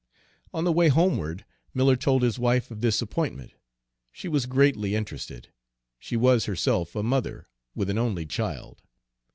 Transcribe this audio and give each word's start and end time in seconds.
On 0.51 0.63
the 0.63 0.71
way 0.71 0.87
homeward 0.87 1.45
Miller 1.75 1.95
told 1.95 2.23
his 2.23 2.39
wife 2.39 2.71
of 2.71 2.81
this 2.81 3.03
appointment. 3.03 3.53
She 4.11 4.27
was 4.27 4.47
greatly 4.47 4.95
interested; 4.95 5.49
she 5.99 6.17
was 6.17 6.45
herself 6.45 6.95
a 6.95 7.03
mother, 7.03 7.47
with 7.75 7.87
an 7.87 7.99
only 7.99 8.25
child. 8.25 8.81